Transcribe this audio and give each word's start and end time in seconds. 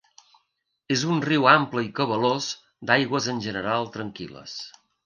És 0.95 1.03
un 1.15 1.21
riu 1.27 1.45
ample 1.53 1.85
i 1.89 1.91
cabalós, 2.01 2.49
d'aigües 2.93 3.33
en 3.37 3.47
general 3.49 3.91
tranquil·les. 3.99 4.63